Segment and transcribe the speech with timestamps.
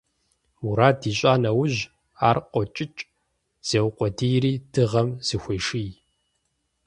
[0.61, 1.79] Мурад ищӀа нэужь,
[2.27, 3.01] ар къокӀыкӀ,
[3.67, 5.89] зеукъуэдийри дыгъэм зыхуеший.